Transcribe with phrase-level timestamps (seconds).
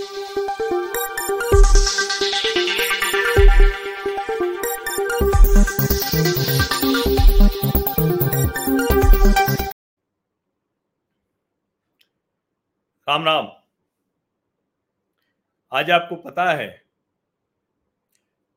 [15.72, 16.84] आज आपको पता है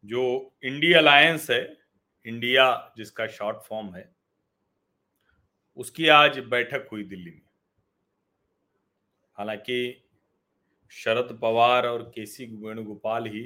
[0.06, 1.78] जो इंडिया अलायंस है,
[2.26, 4.16] इंडिया जिसका शॉर्ट फॉर्म है,
[5.76, 7.42] उसकी आज बैठक हुई दिल्ली में।
[9.34, 10.05] हालाँकि
[10.92, 13.44] शरद पवार और केसी वेणुगोपाल ही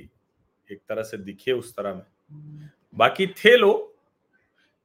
[0.69, 3.87] एक तरह से दिखे उस तरह में। बाकी थे लोग,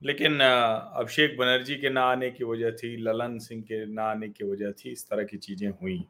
[0.02, 4.44] लेकिन अभिषेक बनर्जी के ना आने की वजह थी, ललन सिंह के ना आने की
[4.44, 6.04] वजह थी, इस तरह की चीज़ें हुई।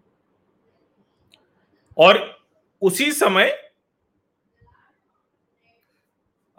[1.96, 2.20] और
[2.82, 3.52] उसी समय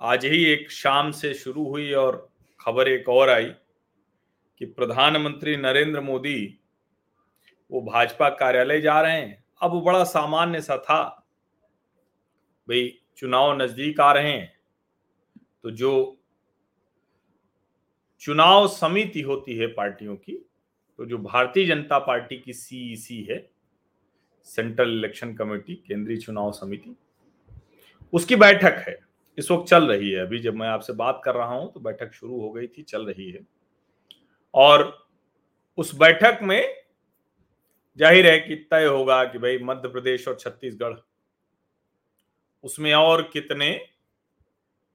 [0.02, 2.28] आज ही एक शाम से शुरू हुई और
[2.60, 3.52] खबर एक और आई
[4.62, 6.60] कि प्रधानमंत्री नरेंद्र मोदी
[7.72, 11.04] वो भाजपा कार्यालय जा रहे हैं। अब बड़ा सामान्य सा था।
[12.68, 14.54] भाई, चुनाव नज़दीक आ रहे हैं
[15.64, 16.18] तो जो
[18.22, 20.34] चुनाव समिति होती है पार्टियों की
[21.00, 23.38] तो जो भारतीय जनता पार्टी की सीईसी है
[24.48, 26.96] सेंट्रल इलेक्शन कमेटी केंद्रीय चुनाव समिति,
[28.14, 28.98] उसकी बैठक है।
[29.38, 32.14] इस वक्त चल रही है। अभी जब मैं आपसे बात कर रहा हूँ तो बैठक
[32.14, 33.40] शुरू हो गई थी, चल रही है।
[34.54, 35.08] और
[35.78, 36.85] उस बैठक में
[38.00, 40.94] ज़ाहिर है कि तय होगा कि भाई मध्य प्रदेश और छत्तीसगढ़,
[42.64, 43.80] उसमें और कितने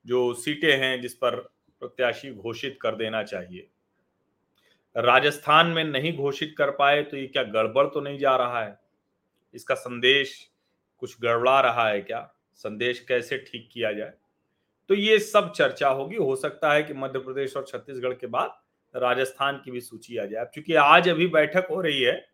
[0.06, 1.36] जो सीटें हैं जिस पर
[1.82, 3.68] प्रत्याशी घोषित कर देना चाहिए।
[4.96, 8.78] राजस्थान में नहीं घोषित कर पाए तो ये क्या गड़बड़ तो नहीं जा रहा है?
[9.54, 10.34] इसका संदेश
[11.02, 12.20] कुछ गड़बड़ा रहा है क्या?
[12.54, 14.12] संदेश कैसे ठीक किया जाए?
[14.90, 18.58] तो ये सब चर्चा होगी। हो सकता है कि मध्य प्रदेश और छत्तीसगढ़ के बाद
[18.94, 22.29] राजस्थान की भी सूची आ जाए। क्योंकि आज अभी बैठक हो रही है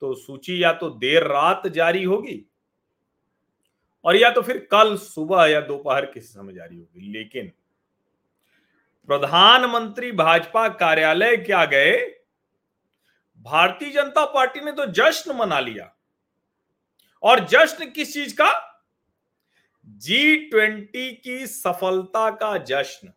[0.00, 2.44] तो सूची या तो देर रात जारी होगी
[4.04, 7.52] और या तो फिर कल सुबह या दोपहर किसी समय जारी होगी। लेकिन
[9.06, 11.96] प्रधानमंत्री भाजपा कार्यालय क्या गए?
[13.38, 15.96] भारतीय जनता पार्टी ने तो जश्न मना लिया।
[17.22, 18.80] और जश्न किस चीज़ का?
[19.86, 23.12] जी ट्वेंटी की सफलता का जश्न।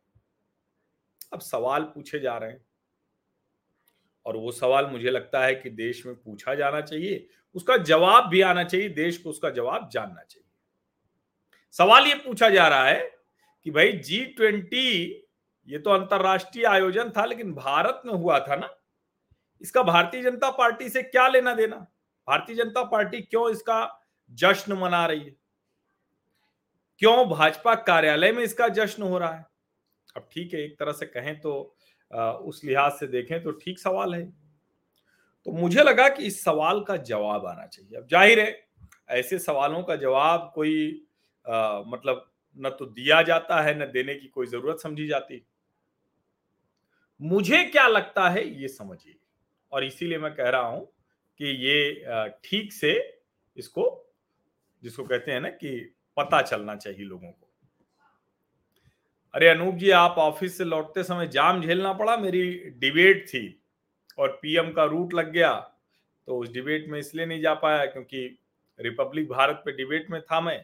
[1.33, 2.66] अब सवाल पूछे जा रहे हैं।
[4.27, 8.41] और वो सवाल मुझे लगता है कि देश में पूछा जाना चाहिए, उसका जवाब भी
[8.41, 10.45] आना चाहिए, देश को उसका जवाब जानना चाहिए।
[11.71, 13.17] सवाल ये पूछा जा रहा है
[13.65, 15.23] कि भाई जी ट्वेंटी
[15.67, 18.69] ये तो अंतरराष्ट्रीय आयोजन था, लेकिन भारत में हुआ था ना?
[19.61, 21.75] इसका भारतीय जनता पार्टी से क्या लेना देना?
[22.27, 24.01] भारतीय जनता पार्टी क्यों इसका
[24.31, 25.35] जश्न मना रही है?
[26.99, 29.45] क्यों भाजपा कार्यालय में इसका जश्न हो रहा है?
[30.15, 31.76] अब ठीक है, एक तरह से कहें तो
[32.11, 34.25] उस लिहाज से देखें तो ठीक सवाल है।
[35.45, 38.65] तो मुझे लगा कि इस सवाल का जवाब आना चाहिए। अब ज़ाहिर है
[39.11, 41.03] ऐसे सवालों का जवाब कोई
[41.45, 42.25] आ, मतलब
[42.57, 45.41] न तो दिया जाता है न देने की कोई ज़रूरत समझी जाती।
[47.19, 49.15] मुझे क्या लगता है ये समझिए।
[49.71, 50.85] और इसीलिए मैं कह रहा हूँ
[51.39, 52.93] कि ये ठीक से
[53.57, 53.85] इसको
[54.83, 55.69] जिसको कहते हैं ना कि
[56.17, 57.46] पता चलना चाहिए लोगों को।
[59.37, 63.41] अरे अनूप जी, आप ऑफ़िस से लौटते समय जाम झेलना पड़ा, मेरी डिबेट थी
[64.19, 65.51] और पीएम का रूट लग गया
[66.27, 68.39] तो उस डिबेट में इसलिए नहीं जा पाया क्योंकि
[68.79, 70.59] रिपब्लिक भारत पे डिबेट में था मैं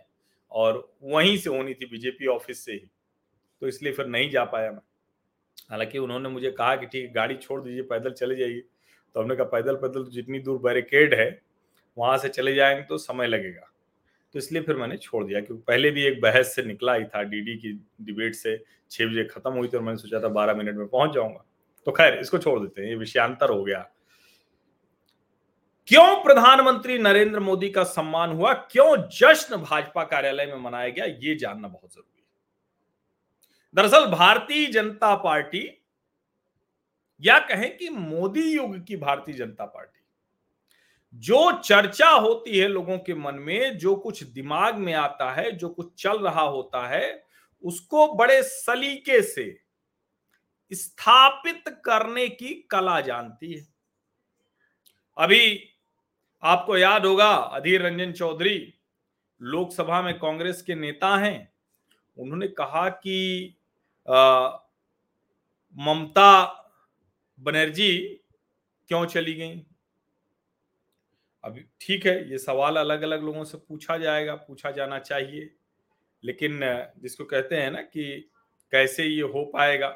[0.51, 2.79] और वहीं से होनी थी बीजेपी ऑफ़िस से ही
[3.61, 4.81] तो इसलिए फिर नहीं जा पाया मैं।
[5.69, 8.63] हालाँकि उन्होंने मुझे कहा कि ठीक, गाड़ी छोड़ दीजिए, पैदल चले जाइए
[9.15, 11.41] तो हमने कहा पैदल पैदल तो जितनी दूर बैरिकेड है,
[11.97, 13.72] वहाँ से चले जाएँगे तो समय लगेगा।
[14.33, 17.23] तो इसलिए फिर मैंने छोड़ दिया, क्योंकि पहले भी एक बहस से निकला ही था
[17.23, 17.71] डीडी की
[18.01, 21.13] डिबेट से, छह बजे खत्म हुई थी और मैंने सोचा था बारह मिनट में पहुँच
[21.13, 21.45] जाऊँगा।
[21.85, 23.89] तो खैर, इसको छोड़ देते हैं, ये विषयांतर हो गया।
[25.87, 28.53] क्यों प्रधानमंत्री नरेंद्र मोदी का सम्मान हुआ?
[28.53, 31.05] क्यों जश्न भाजपा कार्यालय में मनाया गया?
[31.05, 32.09] ये जानना बहुत ज़रूरी
[33.75, 35.79] दरअसल, भारतीय जनता पार्टी,
[37.21, 40.02] या कहें कि मोदी युग की भारतीय जनता पार्टी
[41.13, 45.69] जो चर्चा होती है लोगों के मन में, जो कुछ दिमाग में आता है, जो
[45.69, 47.25] कुछ चल रहा होता है,
[47.63, 49.45] उसको बड़े सलीके से
[50.71, 53.67] स्थापित करने की कला जानती है।
[55.17, 55.69] अभी
[56.43, 58.73] आपको याद होगा, अधीर रंजन चौधरी
[59.41, 61.53] लोकसभा में कांग्रेस के नेता हैं।
[62.17, 63.55] उन्होंने कहा कि
[65.77, 66.43] ममता
[67.39, 67.97] बनर्जी
[68.89, 69.65] क्यों चली गई?
[71.43, 75.49] अभी ठीक है, ये सवाल अलग अलग लोगों से पूछा जाएगा, पूछा जाना चाहिए।
[76.23, 76.59] लेकिन
[77.01, 78.29] जिसको कहते हैं ना कि
[78.73, 79.87] कैसे ये हो पाएगा?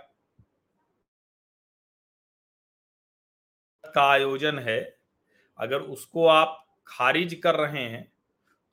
[3.83, 4.79] का आयोजन है,
[5.59, 8.05] अगर उसको आप खारिज कर रहे हैं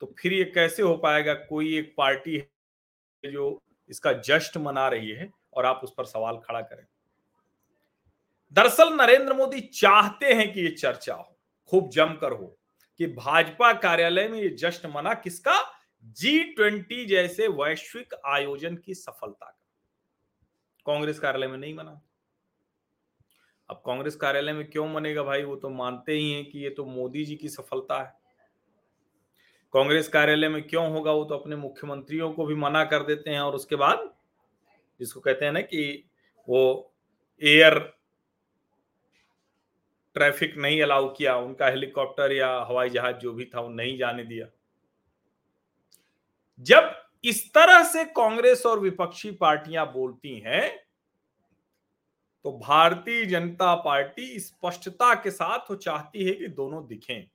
[0.01, 1.33] तो फिर ये कैसे हो पाएगा?
[1.33, 6.37] कोई एक पार्टी है जो इसका जश्न मना रही है और आप उस पर सवाल
[6.39, 6.85] खड़ा करें।
[8.55, 11.37] दरअसल नरेंद्र मोदी चाहते हैं कि ये चर्चा हो,
[11.71, 12.55] खूब जमकर हो।
[12.97, 15.71] कि भाजपा कार्यालय में ये जश्न मना किसका?
[16.03, 19.61] जी ट्वेंटी जैसे वैश्विक आयोजन की सफलता का।
[20.85, 22.01] कांग्रेस कार्यालय में नहीं मना।
[23.69, 25.43] अब कांग्रेस कार्यालय में क्यों मनेगा भाई?
[25.43, 28.13] वो तो मानते ही हैं कि ये तो मोदी जी की सफलता है।
[29.73, 31.11] कांग्रेस कार्यालय में क्यों होगा?
[31.11, 34.13] वो तो अपने मुख्यमंत्रियों को भी मना कर देते हैं और उसके बाद
[34.99, 36.09] जिसको कहते हैं ना कि
[36.49, 36.93] वो
[37.43, 37.94] एयर
[40.15, 44.23] ट्रैफ़िक नहीं अलाउ किया, उनका हेलीकॉप्टर या हवाई जहाज़ जो भी था वो नहीं जाने
[44.23, 44.47] दिया।
[46.59, 46.91] जब
[47.23, 50.67] इस तरह से कांग्रेस और विपक्षी पार्टियाँ बोलती हैं
[52.45, 57.25] तो भारतीय जनता पार्टी स्पष्टता के साथ वो चाहती है कि दोनों दिखें,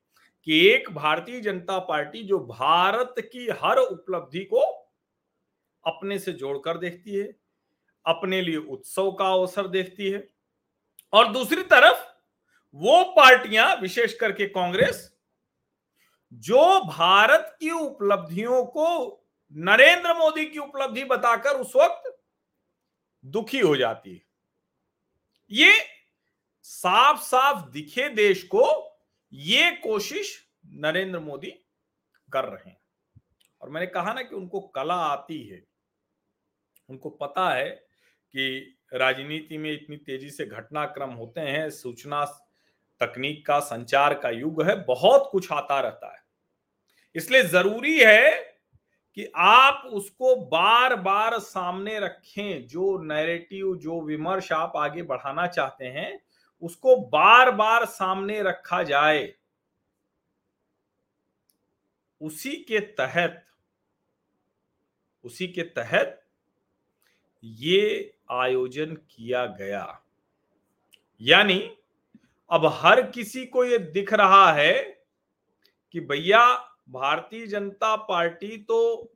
[0.46, 4.60] कि एक भारतीय जनता पार्टी जो भारत की हर उपलब्धि को
[5.84, 7.24] अपने से जोड़कर देखती है,
[8.04, 10.26] अपने लिए उत्सव का अवसर देखती है,
[11.12, 12.06] और दूसरी तरफ़
[12.74, 15.16] वो पार्टियाँ, विशेष करके कांग्रेस,
[16.32, 19.16] जो भारत की उपलब्धियों को
[19.52, 22.22] नरेंद्र मोदी की उपलब्धि बताकर उस वक्त
[23.24, 24.22] दुखी हो जाती है।
[25.50, 25.84] ये
[26.62, 28.96] साफ़ साफ़ दिखे देश को,
[29.32, 31.50] ये कोशिश नरेंद्र मोदी
[32.32, 32.80] कर रहे हैं।
[33.60, 35.64] और मैंने कहा ना कि उनको कला आती है।
[36.90, 37.70] उनको पता है
[38.32, 42.24] कि राजनीति में इतनी तेज़ी से घटनाक्रम होते हैं, सूचना
[43.00, 46.22] तकनीक का संचार का युग है, बहुत कुछ आता रहता है।
[47.16, 48.30] इसलिए ज़रूरी है
[49.14, 55.84] कि आप उसको बार बार सामने रखें, जो नैरेटिव जो विमर्श आप आगे बढ़ाना चाहते
[55.84, 56.20] हैं,
[56.62, 59.34] उसको बार बार सामने रखा जाए।
[62.20, 63.46] उसी के तहत,
[65.24, 66.26] उसी के तहत
[67.44, 70.02] ये आयोजन किया गया।
[71.20, 71.76] यानी
[72.50, 74.82] अब हर किसी को ये दिख रहा है
[75.94, 79.12] कि भैया, भारतीय जनता पार्टी तो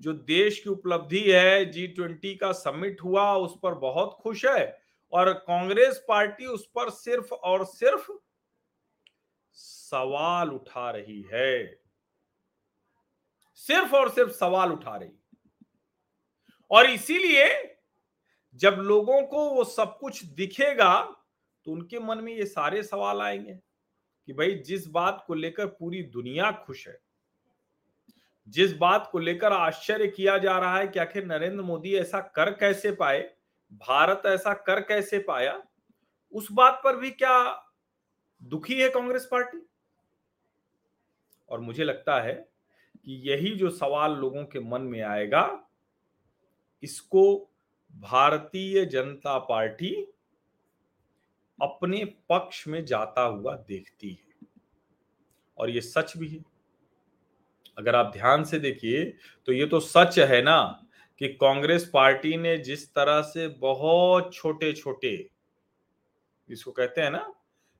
[0.00, 4.80] जो देश की उपलब्धि है जी ट्वेंटी का समिट हुआ, उस पर बहुत खुश है
[5.12, 8.10] और कांग्रेस पार्टी उस पर सिर्फ़ और सिर्फ़
[9.52, 11.80] सवाल उठा रही है।
[13.54, 15.10] सिर्फ़ और सिर्फ़ सवाल उठा रही।
[16.70, 17.76] और इसीलिए
[18.54, 21.17] जब लोगों को वो सब कुछ दिखेगा
[21.68, 23.54] तो उनके मन में ये सारे सवाल आएँगे
[24.28, 26.98] कि भाई जिस बात को लेकर पूरी दुनिया खुश है,
[28.48, 32.50] जिस बात को लेकर आश्चर्य किया जा रहा है कि आखिर नरेंद्र मोदी ऐसा कर
[32.50, 33.20] कैसे पाए,
[33.72, 35.62] भारत ऐसा कर कैसे पाया,
[36.32, 37.62] उस बात पर भी क्या
[38.42, 39.66] दुखी है कांग्रेस पार्टी?
[41.48, 42.34] और मुझे लगता है
[43.04, 45.68] कि यही जो सवाल लोगों के मन में आएगा,
[46.82, 47.50] इसको
[47.92, 50.12] भारतीय जनता पार्टी
[51.62, 54.48] अपने पक्ष में जाता हुआ देखती है।
[55.58, 56.44] और ये सच भी है।
[57.78, 59.14] अगर आप ध्यान से देखिए
[59.46, 60.82] तो ये तो सच है ना
[61.18, 65.30] कि कांग्रेस पार्टी ने जिस तरह से बहुत छोटे छोटे
[66.48, 67.34] जिसको कहते हैं ना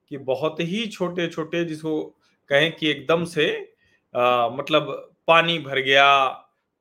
[0.08, 2.04] कि बहुत ही छोटे छोटे जिसको
[2.48, 3.74] कहें कि एकदम से
[4.16, 6.28] आ, मतलब पानी भर गया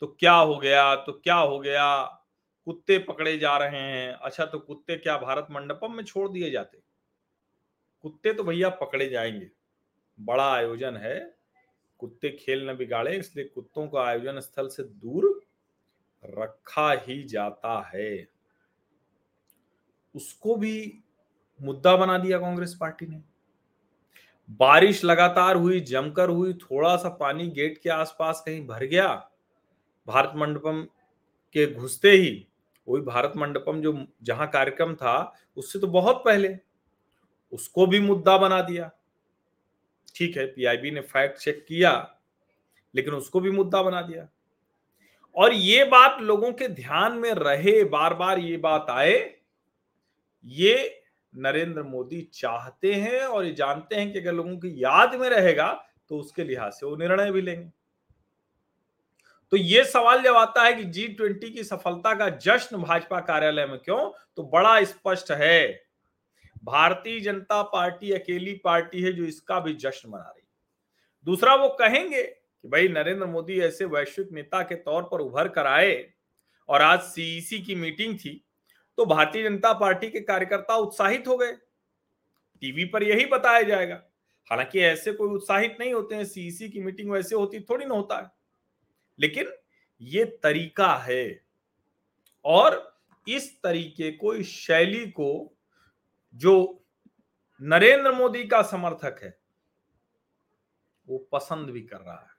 [0.02, 2.04] तो क्या हो गया तो क्या हो गया
[2.66, 6.87] कुत्ते पकड़े जा रहे हैं अच्छा तो कुत्ते क्या भारत मंडपम में छोड़ दिए जाते?
[8.02, 9.52] कुत्ते तो भैया पकड़े जाएँगे।
[10.20, 11.38] बड़ा आयोजन है।
[12.00, 15.46] कुत्ते खेल न बिगाड़े, इसलिए कुत्तों को आयोजन स्थल से दूर
[16.26, 18.28] रखा ही जाता है।
[20.16, 21.04] उसको भी
[21.62, 23.22] मुद्दा बना दिया कांग्रेस पार्टी ने।
[24.50, 29.32] बारिश लगातार हुई, जमकर हुई थोड़ा सा पानी गेट के आसपास कहीं भर गया।
[30.08, 30.88] भारत मंडपम
[31.54, 32.48] के घुसते ही,
[32.88, 36.60] वही भारत मंडपम जो जहाँ कार्यक्रम था, उससे तो बहुत पहले
[37.54, 38.90] उसको भी मुद्दा बना दिया।
[40.16, 41.92] ठीक है पीआईबी ने फैक्ट चेक किया,
[42.94, 44.28] लेकिन उसको भी मुद्दा बना दिया।
[45.36, 49.18] और ये बात लोगों के ध्यान में रहे बार बार ये बात आए,
[50.46, 55.30] ये नरेंद्र मोदी चाहते हैं और ये जानते हैं कि अगर लोगों की याद में
[55.30, 55.72] रहेगा
[56.10, 57.70] तो उसके लिहाज से वो निर्णय भी लेंगे।
[59.52, 63.66] तो ये सवाल जब आता है कि जी ट्वेंटी की सफलता का जश्न भाजपा कार्यालय
[63.66, 65.87] में क्यों तो बड़ा स्पष्ट है।
[66.64, 70.48] भारतीय जनता पार्टी अकेली पार्टी है जो इसका भी जश्न मना रही
[71.26, 75.66] दूसरा वो कहेंगे कि भाई, नरेंद्र मोदी ऐसे वैश्विक नेता के तौर पर उभर कर
[75.66, 76.14] आए
[76.70, 78.44] और आज सीईसी की मीटिंग थी
[78.98, 81.52] तो भारतीय जनता पार्टी के कार्यकर्ता उत्साहित हो गए।
[82.62, 84.04] टीवी पर यही बताया जाएगा।
[84.52, 88.18] हालाँकि ऐसे कोई उत्साहित नहीं होते हैं सीईसी की मीटिंग वैसे होती थोड़ी ना होता
[88.18, 88.32] है।
[89.20, 89.52] लेकिन
[90.02, 91.42] ये तरीका है
[92.46, 92.98] और
[93.28, 95.57] इस तरीके को इस शैली को
[96.36, 96.84] जो
[97.62, 99.38] नरेंद्र मोदी का समर्थक है,
[101.08, 102.38] वो पसंद भी कर रहा है।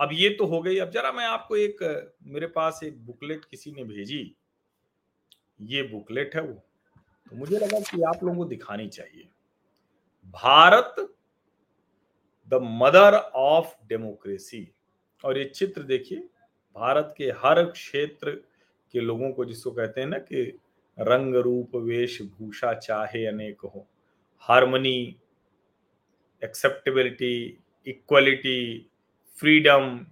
[0.00, 1.76] अब ये तो हो गई। अब जरा मैं आपको एक,
[2.22, 4.36] मेरे पास एक बुकलेट किसी ने भेजी।
[5.60, 6.54] ये बुकलेट है वो।
[7.30, 9.28] तो मुझे लगा कि आप लोगों को दिखानी चाहिए।
[10.26, 10.94] Bharat
[12.48, 14.72] the mother of democracy
[15.24, 16.18] और ये चित्र देखिए,
[16.74, 18.30] भारत के हर क्षेत्र
[18.92, 20.58] के लोगों को जिसको कहते हैं ना कि
[20.98, 23.86] रंग रूप वेशभूषा चाहे अनेक हो।
[24.42, 25.16] Harmony
[26.42, 27.34] acceptability
[27.86, 28.90] equality
[29.38, 30.06] freedom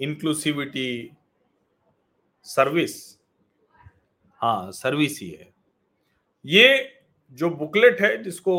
[0.00, 1.10] inclusivity
[2.46, 2.96] service
[4.40, 5.52] हाँ सर्विस ही है।
[6.44, 6.92] ये
[7.38, 8.56] जो बुकलेट है जिसको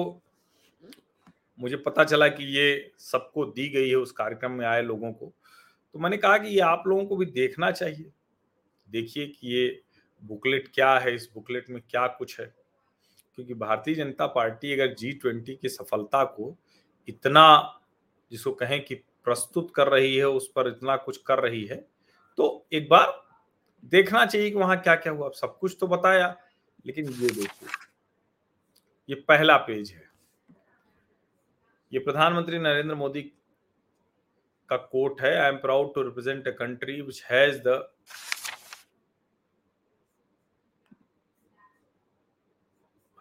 [1.60, 5.34] मुझे पता चला कि ये सबको दी गई है उस कार्यक्रम में आए लोगों को
[5.96, 8.12] तो मैंने कहा कि ये आप लोगों को भी देखना चाहिए।
[8.90, 9.82] देखिए कि ये
[10.22, 12.46] बुकलेट क्या है, इस बुकलेट में क्या कुछ है?
[13.38, 16.56] क्योंकि भारतीय जनता पार्टी अगर जी ट्वेंटी की सफलता को
[17.08, 17.80] इतना,
[18.32, 21.76] जिसको कहें कि प्रस्तुत कर रही है, उस पर इतना कुछ कर रही है
[22.38, 23.20] तो एक बार
[23.84, 26.36] देखना चाहिए कि वहाँ क्या क्या हुआ सब कुछ तो बताया,
[26.86, 27.68] लेकिन ये देखिए,
[29.10, 30.10] ये पहला पेज है।
[31.92, 33.22] ये प्रधानमंत्री नरेंद्र मोदी
[34.70, 37.68] का कोट है। I am proud to represent a country which has the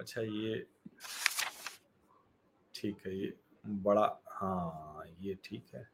[0.00, 0.54] अच्छा ये,
[2.75, 3.33] ठीक है, ये
[3.85, 5.88] बड़ा हाँ ये ठीक है।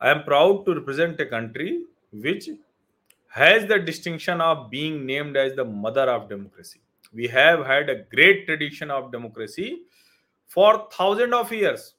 [0.00, 1.70] I am proud to represent a country
[2.24, 2.48] which
[3.34, 6.80] has the distinction of being named as the mother of democracy
[7.14, 9.70] we have had a great tradition of democracy
[10.50, 11.94] for thousand of years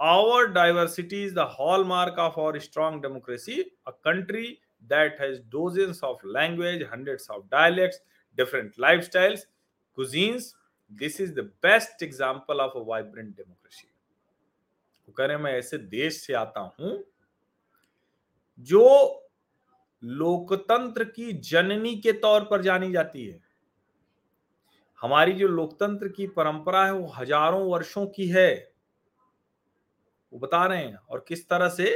[0.00, 1.48] our diversity is the
[1.86, 4.46] hallmark of our strong democracy a country
[4.90, 8.02] that has dozens of language hundred of dialects
[8.38, 9.40] different lifestyles,
[9.98, 10.52] cuisines.
[10.92, 13.88] This is the best example of a vibrant democracy
[15.08, 16.92] वो कह रहे मैं ऐसे देश से आता हूँ
[18.68, 18.82] जो
[20.02, 23.40] लोकतंत्र की जननी के तौर पर जानी जाती है।
[25.00, 28.54] हमारी जो लोकतंत्र की परंपरा है, वो हज़ारों वर्षों की है।
[30.32, 31.92] वो बता रहे हैं, और किस तरह से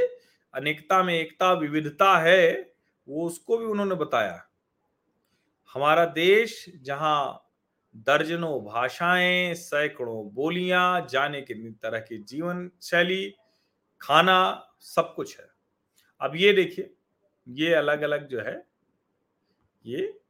[0.53, 2.73] अनेकता में एकता, विविधता है,
[3.07, 4.50] वो उसको भी उन्होंने बताया।
[5.75, 7.47] हमारा देश जहाँ
[7.95, 13.33] दर्जनों भाषाएँ, सैकड़ों बोलियाँ, जाने के तरह की जीवन शैली,
[14.01, 15.49] खाना, सब कुछ है।
[16.21, 16.93] अब ये देखिए,
[17.47, 18.67] ये अलग अलग जो है,
[19.85, 20.21] ये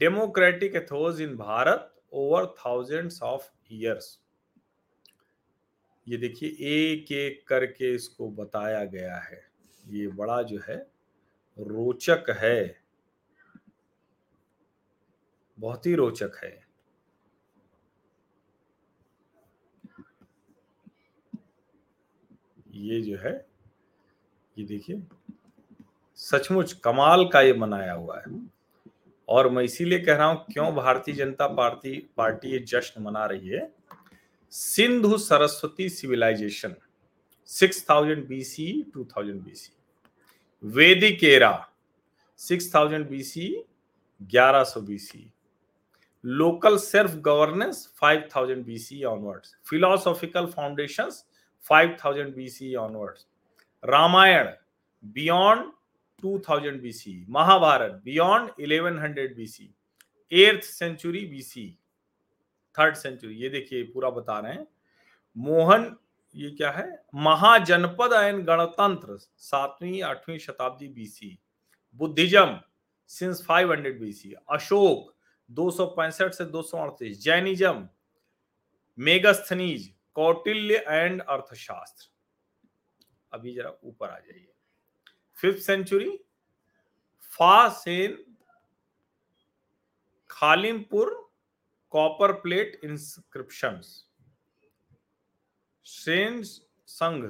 [0.00, 4.18] democratic ethos in Bharat over thousands of years
[6.06, 9.40] ये देखिए एक एक करके इसको बताया गया है।
[9.88, 10.76] ये बड़ा जो है,
[11.58, 12.85] रोचक है।
[15.58, 16.66] बहुत ही रोचक है।
[22.74, 23.34] ये जो है,
[24.56, 25.02] ये देखिए,
[26.18, 28.40] सचमुच कमाल का ये बनाया हुआ है।
[29.28, 33.48] और मैं इसीलिए कह रहा हूँ, क्यों भारतीय जनता पार्टी पार्टी ये जश्न मना रही
[33.48, 33.70] है?
[34.52, 36.74] Sindhu Saraswati civilisation
[37.48, 39.72] 6000 BC 2000 BC
[40.64, 41.52] Vedic era
[42.40, 43.48] 6000 BC
[44.20, 45.32] 1100 BC
[46.24, 51.10] local self governance 5000 thousand BC onwards philosophical foundation
[51.64, 53.26] five thousand B C onwards
[53.84, 54.50] Ramayana
[55.04, 55.72] beyond
[56.24, 59.74] 2000 thousand BC Mahabharata beyond eleven hundred B C
[60.32, 61.78] eighth century B C
[62.78, 64.66] third century ये देखिए, पूरा बता रहे हैं।
[65.36, 65.96] मोहन,
[66.34, 67.04] ये क्या है?
[67.14, 71.38] महाजनपद and गणतंत्र, सातवीं, आठवीं शताब्दी B C
[71.94, 72.58] Buddhism
[73.08, 75.15] since 500 BC Ashoka
[75.50, 76.62] दो सौ पैंसठ से दो
[77.14, 77.88] जैनिज्म
[78.98, 82.08] मेगस्थनीज कौटिल्य एंड अर्थशास्त्र।
[83.32, 84.52] अभी जरा ऊपर आ जाइए।
[85.36, 86.16] फिफ्थ सेंचुरी,
[87.22, 88.24] फासेन,
[90.30, 91.14] खालिमपुर,
[91.90, 93.80] कॉपर प्लेट इंस्क्रिप्शन
[95.86, 96.42] सेन
[96.86, 97.24] संघ।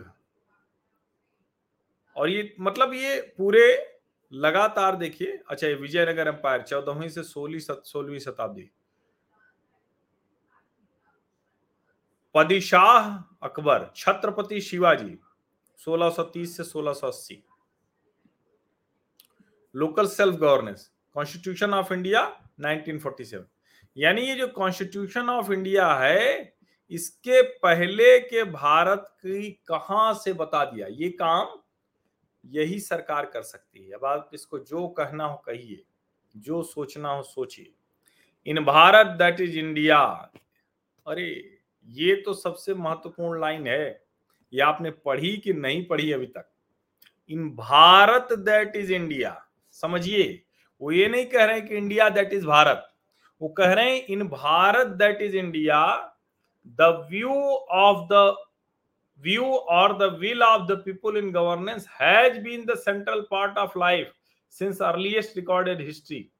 [2.16, 3.66] और ये मतलब ये पूरे
[4.33, 8.71] लगातार देखिए। अच्छा विजयनगर एम्पायर चौदहवीं से सोलह सोलहवीं शताब्दी।
[12.35, 15.18] पदिशाह अकबर, छत्रपति शिवाजी
[15.78, 17.42] 1630 से 1680
[19.75, 22.23] local self governance constitution of India
[22.61, 23.45] 1947
[23.97, 26.56] यानी ये जो कॉन्स्टिट्यूशन ऑफ़ इंडिया है,
[26.90, 30.87] इसके पहले के भारत की कहाँ से बता दिया?
[30.90, 31.59] ये काम
[32.47, 35.85] यही सरकार कर सकती है। अब आप इसको जो कहना हो कहिए,
[36.37, 37.73] जो सोचना हो सोचिए।
[38.47, 40.31] In Bharat that is India.
[41.07, 44.05] अरे, ये तो सबसे महत्वपूर्ण लाइन है।
[44.53, 46.50] ये आपने पढ़ी कि नहीं पढ़ी अभी तक?
[47.29, 49.47] In Bharat that is India.
[49.73, 50.43] समझिए,
[50.81, 52.93] वो ये नहीं कह रहे हैं कि इंडिया दैट इज़ भारत।
[53.43, 56.12] वो कह रहे हैं in Bharat that is India,
[56.67, 58.46] the view of the
[59.20, 63.75] view or the will of the people in governance has been the central part of
[63.75, 64.08] life
[64.49, 66.30] since earliest recorded history.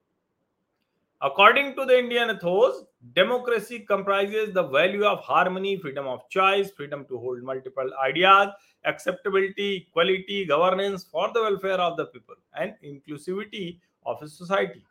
[1.23, 7.06] According to the Indian ethos, democracy comprises the value of harmony, freedom of choice, freedom
[7.06, 8.49] to hold multiple ideas,
[8.85, 14.85] acceptability, equality, governance for the welfare of the people, and inclusivity of a society.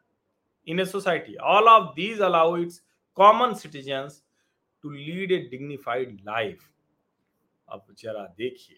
[0.65, 2.81] In a society, all of these allow its
[3.15, 4.23] common citizens
[4.81, 6.71] to lead a dignified life
[7.69, 8.77] अब जरा देखिए।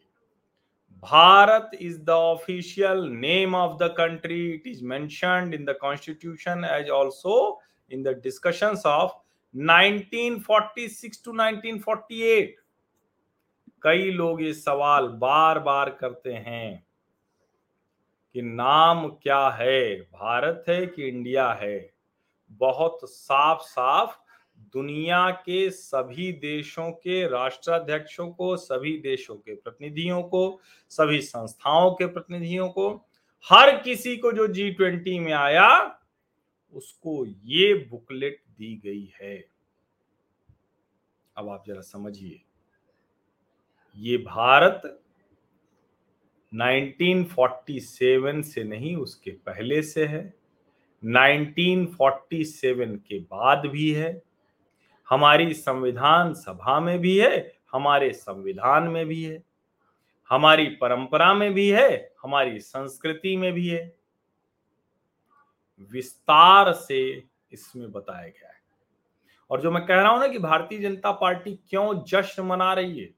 [1.04, 6.90] Bharat is the official name of the country it is mention in the constitution as
[6.90, 9.12] also in the discussion of
[9.56, 12.56] 1946 to nineteen forty eight
[13.82, 16.86] कई लोग ये सवाल बार बार करते हैं
[18.34, 19.96] कि नाम क्या है?
[20.02, 21.94] भारत है कि इंडिया है?
[22.52, 24.18] बहुत साफ़ साफ़
[24.60, 30.60] दुनिया के सभी देशों के राष्ट्राध्यक्षों को, सभी देशों के प्रतिनिधियों को,
[30.90, 33.08] सभी संस्थाओं के प्रतिनिधियों को,
[33.50, 36.00] हर किसी को जो जी ट्वेंटी में आया,
[36.74, 39.50] उसको ये बुकलेट दी गई है।
[41.38, 42.42] अब आप जरा समझिए।
[43.96, 45.02] ये भारत
[46.54, 50.34] 1947 से नहीं, उसके पहले से है।
[51.06, 54.27] 1947 के बाद भी है।
[55.10, 59.44] हमारी संविधान सभा में भी है, हमारे संविधान में भी है,
[60.30, 63.96] हमारी परंपरा में भी है, हमारी संस्कृति में भी है।
[65.92, 68.58] विस्तार से इसमें बताया गया है।
[69.52, 73.00] और जो मैं कह रहा हूँ ना कि भारतीय जनता पार्टी क्यों जश्न मना रही
[73.00, 73.10] है,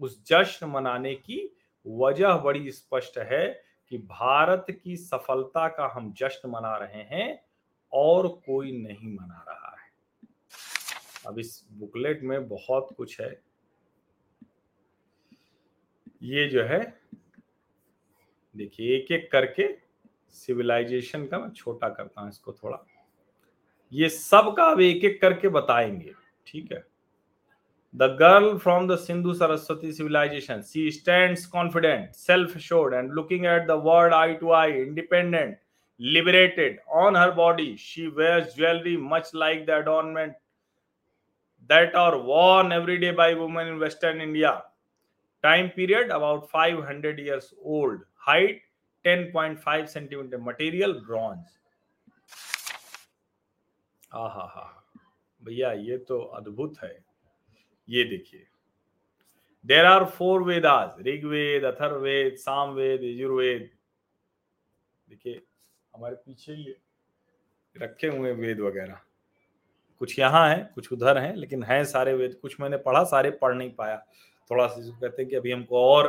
[0.00, 6.50] उस जश्न मनाने की वजह बड़ी स्पष्ट है कि भारत की सफलता का हम जश्न
[6.50, 7.44] मना रहे हैं
[7.92, 9.61] और कोई नहीं मना रहा।
[11.26, 13.30] अब इस बुकलेट में बहुत कुछ है।
[16.22, 16.80] ये जो है,
[18.54, 19.68] देखिए, एक एक करके
[20.36, 22.84] सिविलाइजेशन का मैं छोटा करता हूँ इसको थोड़ा।
[23.92, 26.12] ये सब का अब एक एक करके बताएँगे,
[26.46, 26.84] ठीक है?
[27.94, 33.66] The girl from the Sindhu Saraswati civilisation she stand confident self assured and looking at
[33.66, 35.58] the world eye to eye independent
[36.00, 40.34] liberated on her body she wear jewellery much like the adornment
[41.70, 44.62] that are worn every day by women in Western India.
[45.44, 48.00] Time period about 500 years old.
[48.14, 48.60] Height
[49.04, 50.38] 10.5 centimeter.
[50.38, 51.58] Material bronze.
[54.14, 54.64] आहा हा
[55.42, 56.96] भैया ये तो अद्भुत है
[57.88, 58.46] ये देखिए
[59.64, 63.70] there are four Vedas Rigveda Atharvaveda Samaveda Yajurveda
[65.08, 65.40] देखिए
[65.94, 66.74] हमारे पीछे ही
[67.76, 69.00] रखे हुए वेद वगैरह
[70.02, 73.54] कुछ यहाँ है, कुछ उधर है, लेकिन है सारे वेद। कुछ मैंने पढ़ा, सारे पढ़
[73.54, 73.96] नहीं पाया।
[74.50, 76.06] थोड़ा सा कहते हैं कि अभी हमको और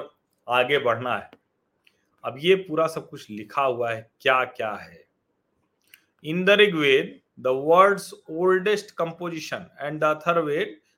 [0.48, 1.30] आगे बढ़ना है।
[2.24, 5.04] अब ये पूरा सब कुछ लिखा हुआ है क्या क्या है
[6.26, 10.14] इंदरिग Veda the world's oldest composition and the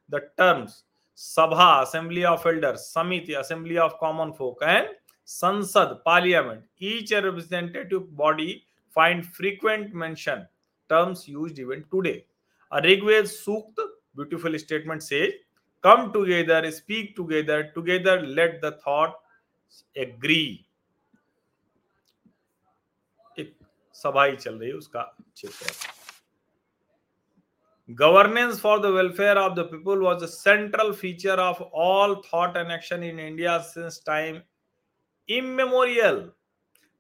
[0.10, 0.84] the terms
[1.20, 4.88] sabha assembly of elder samiti assembly of common folk and
[5.28, 8.62] sansad parliament each representative body
[8.96, 10.46] find frequent mention
[10.90, 12.14] terms used even today
[12.73, 13.79] A Rigved Sukt,
[14.15, 15.31] beautiful statement says,
[15.83, 19.15] come together, speak together, together let the thought
[19.97, 20.67] agree.
[23.39, 23.55] एक
[24.03, 25.99] सभा ही चल रही है उसका चित्र
[27.97, 32.71] Governance for the welfare of the people was a central feature of all thought and
[32.71, 34.45] action in India since time
[35.27, 36.31] immemorial.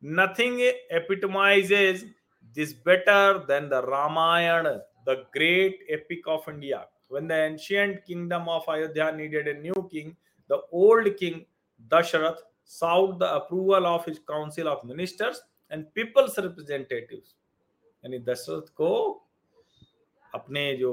[0.02, 0.59] Nothing
[0.90, 2.06] epitomizes
[2.54, 6.85] this better than the Ramayana, The great epic of India.
[7.07, 10.15] When the ancient kingdom of Ayodhya needed a new king,
[10.49, 11.45] the old king
[11.87, 15.41] Dasharath sought the approval of his council of ministers
[15.71, 17.35] and people's representatives.
[18.05, 18.91] यानी दशरथ को
[20.33, 20.91] अपने जो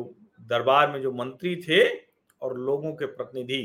[0.48, 1.82] दरबार में जो मंत्री थे
[2.42, 3.64] और लोगों के प्रतिनिधि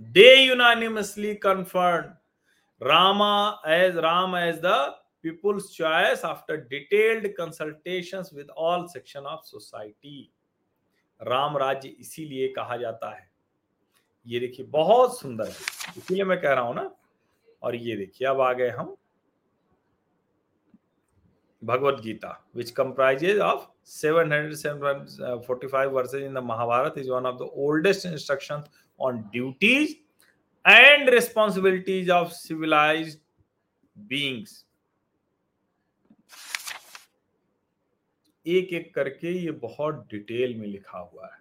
[0.00, 3.34] they unanimously confirm Rama
[3.74, 4.74] as Ram as the
[5.28, 10.30] people's choice after detailed consultation with all section of society
[11.20, 13.26] Ram Rajya इसीलिए कहा जाता है।
[14.26, 16.90] ये देखिए, बहुत सुंदर है। इसीलिए मैं कह रहा हूँ ना।
[17.62, 18.96] और ये देखिए, अब आ गए हम
[21.62, 27.10] Bhagavad Gita which comprises of seven hundred seven forty five verses in the Mahabharata is
[27.10, 28.62] one of the oldest instruction
[29.00, 29.94] on duties
[30.64, 33.20] and responsibilities of civilise
[33.96, 34.64] beings
[38.48, 41.40] एक एक करके ये बहुत डिटेल में लिखा हुआ है।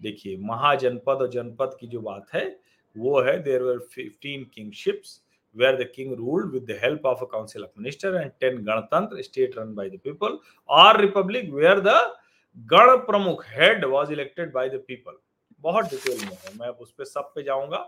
[0.00, 2.46] देखिए, महाजनपद और जनपद की जो बात है,
[2.96, 5.20] वो है there were fifteen kingships
[5.56, 9.24] where the king ruled with the help of a council of minister and 10 ganatantra
[9.24, 10.38] state run by the people,
[10.68, 11.96] or republic where the
[12.70, 15.18] gana pramukh head was elected by the people
[15.60, 17.78] बहुत detail में है। मैं उस पर सब पे जाऊँगा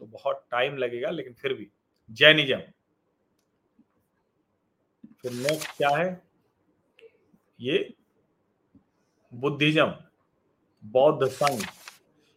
[0.00, 1.68] तो बहुत टाइम लगेगा, लेकिन फिर भी।
[2.10, 2.60] जैनिज्म
[5.22, 6.22] फिर नेक्स्ट क्या है?
[7.60, 7.94] ये
[9.32, 9.94] बुद्धिज्म
[10.84, 11.64] बौद्ध संघ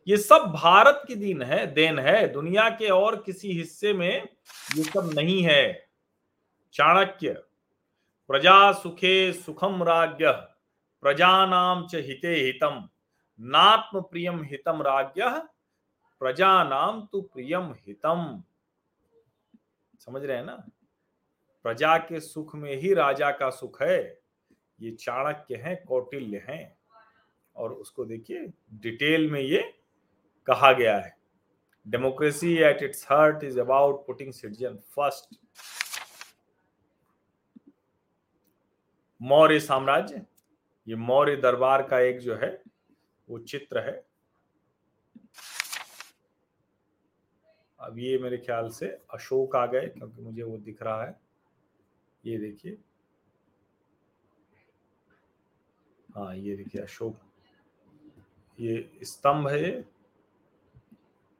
[0.08, 4.27] ये सब भारत की दिन है, देन है। दुनिया के और किसी हिस्से में
[4.75, 5.89] ये सब नहीं है।
[6.73, 7.34] चाणक्य,
[8.29, 10.31] प्रजा सुखे सुखम राज्य
[11.03, 12.89] प्रजा नाम च हिते हितम,
[13.39, 15.29] नात्म प्रियम हितम राज्य
[16.19, 18.43] प्रजा नाम तु प्रियम हितम।
[19.99, 20.63] समझ रहे हैं ना?
[21.63, 24.21] प्रजा के सुख में ही राजा का सुख है।
[24.81, 26.77] ये चाणक्य हैं, कौटिल्य हैं।
[27.55, 29.61] और उसको देखिए डिटेल में ये
[30.47, 31.15] कहा गया है।
[31.85, 35.37] Democracy at its heart is about putting citizen first
[39.21, 40.25] Maurya साम्राज्य,
[40.87, 42.63] ये मौर्य दरबार का एक जो है,
[43.27, 44.03] वो चित्र है।
[47.79, 51.19] अब ये मेरे ख्याल से अशोक आ गए, क्योंकि मुझे वो दिख रहा है।
[52.25, 52.77] ये देखिए।
[56.15, 57.17] हाँ ये देखिए अशोक।
[58.59, 59.83] ये स्तंभ है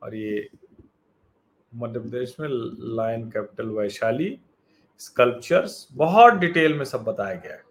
[0.01, 0.47] और ये
[1.71, 2.47] मध्य प्रदेश में
[2.97, 4.38] लायन कैपिटल वैशाली
[5.01, 7.63] स्कल्पचर्स बहुत डिटेल में सब बताया गया है।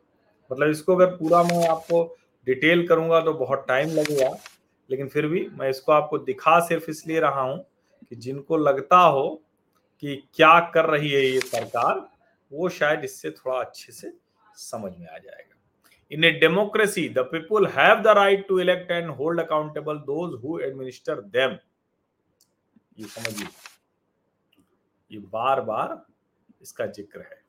[0.51, 2.05] मतलब इसको अगर पूरा मैं आपको
[2.47, 4.29] डिटेल करूँगा तो बहुत टाइम लगेगा,
[4.91, 7.59] लेकिन फिर भी मैं इसको आपको दिखा सिर्फ़ इसलिए रहा हूँ
[8.11, 9.29] कि जिनको लगता हो
[10.03, 12.09] कि क्या कर रही है ये सरकार,
[12.51, 14.13] वो शायद इससे थोड़ा अच्छे से
[14.59, 15.54] समझ में आ जाएगा।
[16.11, 20.59] In a democracy the people have the right to elect and hold accountable those who
[20.61, 21.57] administer them
[22.99, 23.49] ये समझिए
[25.11, 26.05] ये बार बार
[26.63, 27.43] इसका ज़िक्र है।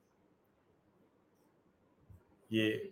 [2.50, 2.91] ये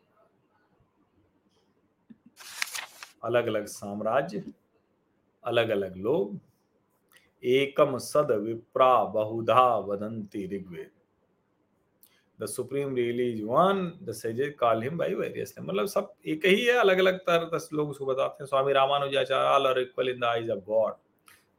[3.24, 4.44] अलग अलग साम्राज्य
[5.44, 6.40] अलग अलग लोग,
[7.44, 10.92] एकम सद विप्रा बहुधा वदंती Rigveda.
[12.44, 16.66] The supreme really is one the sages call him by various मतलब सब एक ही
[16.66, 20.24] है अलग अलग तरह लोग उसको बताते हैं Swami Ramanujacharya all are equal in the
[20.36, 21.02] eyes of God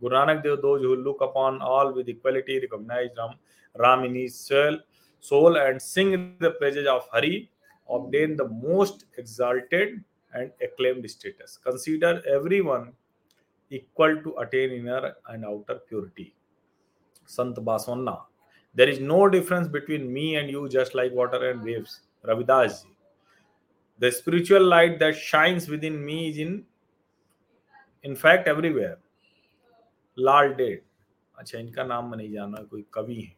[0.02, 3.34] Guru Nanak Dev, those who look upon all with equality, recognize Ram,
[3.76, 4.78] Ram in his soul,
[5.20, 7.50] soul and sing the praises of Hari,
[7.88, 11.58] obtain the most exalted and acclaimed status.
[11.62, 12.92] Consider everyone
[13.70, 16.34] equal to attain inner and outer purity.
[17.26, 18.20] Sant Baswanna.
[18.76, 22.00] There is no difference between me and you, just like water and waves.
[22.24, 22.88] Ravidas ji
[24.00, 26.64] The spiritual light that shines within me is in,
[28.04, 28.98] in fact, everywhere.
[30.18, 30.82] Lal Ded
[31.38, 33.34] अच्छा इनका नाम मैं नहीं जाना कोई कवि है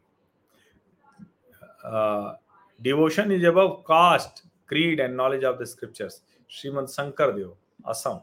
[2.81, 7.55] devotion is above caste creed and knowledge of the scriptures Shrimad Shankar Dev
[7.89, 8.19] Assam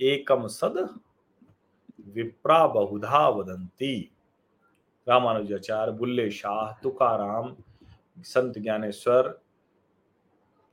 [0.00, 0.78] एकम सद
[2.14, 3.94] विप्रा बहुधा वदंती
[5.10, 7.54] रामानुजाचार्य बुल्ले शाह, तुकाराम,
[8.24, 9.28] संत ज्ञानेश्वर,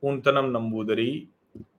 [0.02, 1.28] पूंतनम नंबूदरी,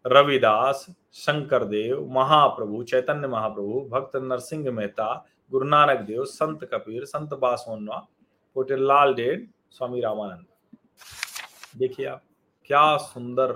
[0.07, 5.13] रविदास शंकर देव महाप्रभु, चैतन्य महाप्रभु, भक्त नरसिंह मेहता
[5.51, 8.07] गुरु नानक देव, संत कबीर, संत बासवनवा
[8.55, 10.45] पोटे लाल डेड, स्वामी रामानंद।
[11.77, 12.21] देखिए आप,
[12.69, 13.53] क्या सुंदर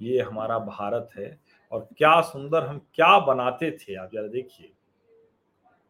[0.00, 1.38] ये हमारा भारत है
[1.72, 4.72] और क्या सुंदर हम क्या बनाते थे आप, जरा देखिए।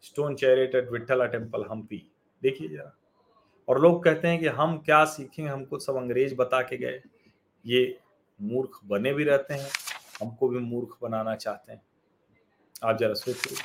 [0.04, 2.02] Stone chariot at Vitthala temple Hampi
[2.44, 2.92] देखिए जरा।
[3.68, 7.00] और लोग कहते हैं कि हम क्या सीखें हमको सब अंग्रेज़ बता के गए।
[7.64, 7.98] ये
[8.40, 9.68] मूर्ख बने भी रहते हैं,
[10.22, 11.82] हमको भी मूर्ख बनाना चाहते हैं।
[12.84, 13.56] आप जरा सोचिए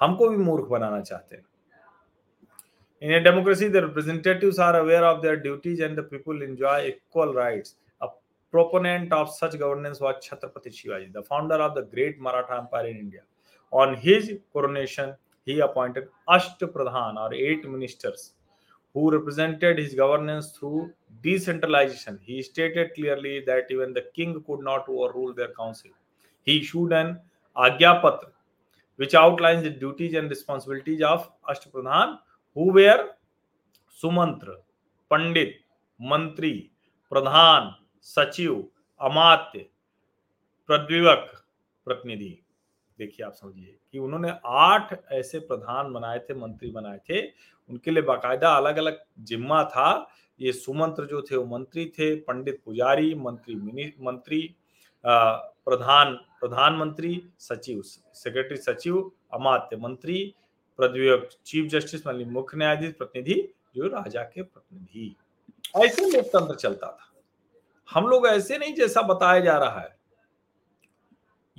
[0.00, 1.44] हमको भी मूर्ख बनाना चाहते हैं।
[3.02, 7.32] In a democracy the representative are aware of their duties and the people enjoy equal
[7.34, 8.06] rights a
[8.54, 12.96] proponent of such governance was Chhatrapati Shivaji the founder of the great Maratha empire in
[12.98, 13.22] India
[13.72, 14.30] on his
[15.44, 18.34] he appointed Asht Pradhan or eight ministers
[18.92, 22.18] who represented his governance through decentralization.
[22.22, 25.90] He stated clearly that even the king could not overrule their council.
[26.42, 27.20] He issued an
[27.56, 28.30] Agyapatra,
[28.96, 32.18] which outlines the duties and responsibilities of Ashtapradhan,
[32.54, 33.10] who were
[34.02, 34.56] Sumantra,
[35.10, 35.54] Pandit,
[36.02, 36.70] Mantri,
[37.10, 38.66] Pradhan, Sachiv,
[39.00, 39.68] Amatya,
[40.68, 41.28] Pradvivak,
[41.86, 42.49] प्रतिनिधि
[43.00, 47.20] देखिए आप समझिए कि उन्होंने आठ ऐसे प्रधान बनाए थे, मंत्री बनाए थे।
[47.70, 50.08] उनके लिए बाकायदा अलग अलग जिम्मा था।
[50.40, 53.54] ये सुमंत्र जो थे वो मंत्री थे, पंडित पुजारी, मंत्री
[54.00, 54.42] मंत्री
[55.04, 60.34] प्रधान प्रधानमंत्री सचिव, सेक्रेटरी सचिव, अमात्य मंत्री
[60.78, 65.16] चीफ जस्टिस मुख्य न्यायाधीश, प्रतिनिधि, जो राजा के प्रतिनिधि।
[65.76, 67.06] ऐसे लोकतंत्र चलता था।
[67.88, 69.99] हम लोग ऐसे नहीं जैसा बताया जा रहा है।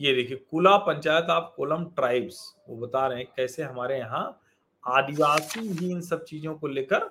[0.02, 2.38] ये देखिए, कुला पंचायत ऑफ़ कोलम ट्राइब्स,
[2.70, 4.42] वो बता रहे हैं कैसे हमारे यहाँ
[4.84, 7.10] आदिवासी भी इन सब चीज़ों को लेकर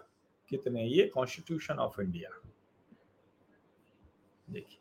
[0.51, 2.31] कितने ये कॉन्स्टिट्यूशन ऑफ़ इंडिया
[4.49, 4.79] देखिए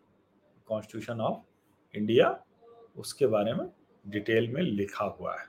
[0.68, 2.38] कॉन्स्टिट्यूशन ऑफ़ इंडिया
[2.98, 3.68] उसके बारे में
[4.06, 5.48] डिटेल में लिखा हुआ है।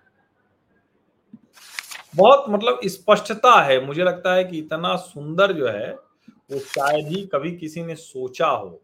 [2.17, 7.27] बहुत मतलब स्पष्टता है, मुझे लगता है कि इतना सुंदर जो है, वो शायद ही
[7.27, 8.81] कभी किसी ने सोचा हो।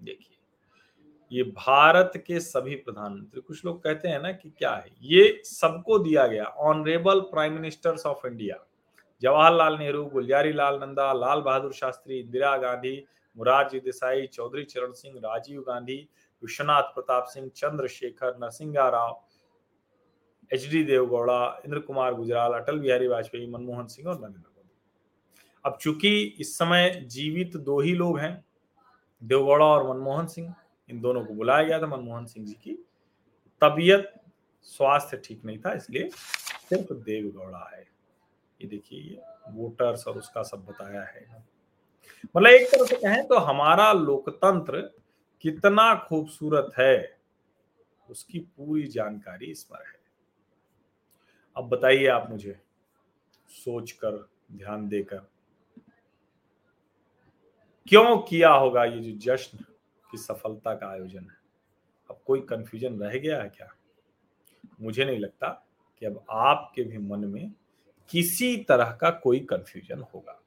[0.00, 0.29] देखिए
[1.30, 4.90] ये भारत के सभी प्रधानमंत्री, कुछ लोग कहते हैं ना कि क्या है?
[5.02, 8.56] ये सबको दिया गया honourable prime ministers of India
[9.22, 12.96] Jawaharlal Nehru Gulzari Lal Nanda Lal Bahadur Shastri Indira Gandhi
[13.36, 15.96] Morarji Desai Chaudhary Charan Singh Rajiv Gandhi
[16.42, 19.20] Vishwanath Pratap Singh Chandrashekhar Narasimha Rao
[20.50, 24.68] H D Deve Gowda Inder Kumar Gujral Atal Bihari Vajpayee Manmohan Singh और नरेंद्र मोदी
[25.64, 28.32] अब चूँकि इस समय जीवित दो ही लोग हैं
[29.22, 30.54] देवगौड़ा और मनमोहन सिंह
[30.90, 32.74] इन दोनों को बुलाया गया था मनमोहन सिंह जी की।
[33.62, 34.12] तबीयत,
[34.62, 37.82] स्वास्थ्य ठीक नहीं था, इसलिए सिर्फ़ देवगौड़ा है।
[38.60, 41.26] ये देखिए वोटर्स और उसका सब बताया है।
[42.34, 44.80] मतलब एक तरह से कहें तो हमारा लोकतंत्र
[45.44, 47.18] कितना खूबसूरत है,
[48.08, 49.98] उसकी पूरी जानकारी इस पर है।
[51.56, 52.58] अब बताइए आप मुझे,
[53.50, 55.26] सोचकर, ध्यान देकर,
[57.88, 59.64] क्यों किया होगा ये जो जश्न?
[60.10, 61.36] की सफलता का आयोजन है।
[62.10, 63.68] अब कोई कंफ्यूजन रह गया है क्या?
[64.80, 65.48] मुझे नहीं लगता
[66.00, 67.52] कि अब आपके भी मन में
[68.10, 70.40] किसी तरह का कोई कंफ्यूजन होगा।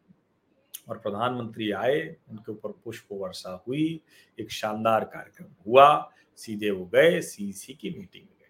[0.90, 4.02] और प्रधानमंत्री आए, उनके ऊपर पुष्प वर्षा हुई,
[4.40, 8.50] एक शानदार कार्यक्रम हुआ, सीधे वो गए सीसी की मीटिंग में गए।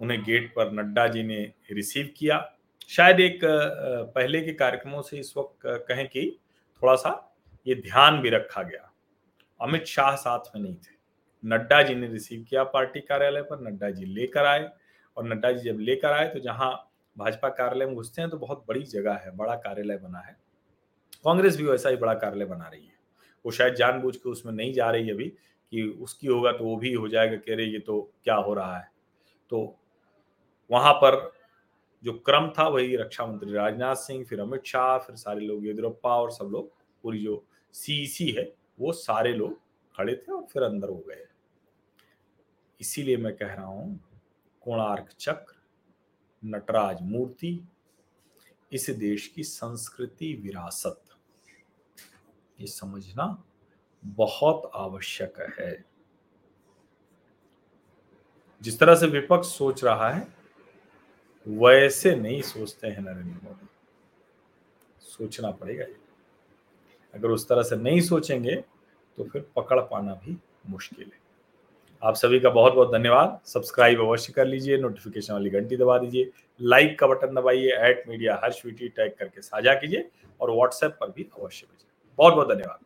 [0.00, 2.54] उन्हें गेट पर नड्डा जी ने रिसीव किया।
[2.88, 3.40] शायद एक
[4.14, 6.38] पहले के कार्यक्रमों से इस वक्त कहें कि
[6.82, 8.87] थोड़ा सा ये ध्यान भी रखा गया।
[9.60, 10.96] अमित शाह साथ में नहीं थे।
[11.44, 14.68] नड्डा जी ने रिसीव किया पार्टी कार्यालय पर, नड्डा जी लेकर आए
[15.16, 16.70] और नड्डा जी जब लेकर आए तो जहाँ
[17.16, 20.36] भाजपा कार्यालय में घुसते हैं तो बहुत बड़ी जगह है, बड़ा कार्यालय बना है।
[21.24, 22.96] कांग्रेस भी वैसा ही बड़ा कार्यालय बना रही है।
[23.44, 25.28] वो शायद जानबूझ के उसमें नहीं जा रही अभी
[25.72, 28.76] कि उसकी होगा तो वो भी हो जाएगा कह रहे ये तो क्या हो रहा
[28.78, 28.90] है।
[29.50, 29.78] तो
[30.70, 31.16] वहाँ पर
[32.04, 36.16] जो क्रम था वही रक्षा मंत्री राजनाथ सिंह, फिर अमित शाह, फिर सारे लोग येदियुरप्पा
[36.16, 36.70] और सब लोग,
[37.04, 37.44] पूरी जो
[37.74, 38.44] सीईसी है
[38.78, 39.60] वो सारे लोग
[39.96, 41.26] खड़े थे और फिर अंदर हो गए।
[42.80, 44.00] इसीलिए मैं कह रहा हूँ,
[44.60, 45.54] कोणार्क चक्र,
[46.44, 47.68] नटराज मूर्ति,
[48.72, 51.02] इस देश की संस्कृति विरासत।
[52.60, 53.44] ये समझना
[54.04, 55.84] बहुत आवश्यक है।
[58.62, 60.34] जिस तरह से विपक्ष सोच रहा है,
[61.48, 63.68] वैसे नहीं सोचते हैं नरेंद्र मोदी।
[65.00, 66.07] सोचना पड़ेगा ये।
[67.14, 68.54] अगर उस तरह से नहीं सोचेंगे
[69.18, 70.36] तो फिर पकड़ पाना भी
[70.70, 71.26] मुश्किल है।
[72.02, 76.30] आप सभी का बहुत बहुत धन्यवाद। सब्सक्राइब अवश्य कर लीजिए, नोटिफिकेशन वाली घंटी दबा दीजिए,
[76.60, 80.08] लाइक का बटन दबाइए एट मीडिया हर स्वीटी टैग करके साझा कीजिए
[80.40, 82.78] और व्हाट्सएप पर भी अवश्य भेजिए। बहुत बहुत धन्यवाद।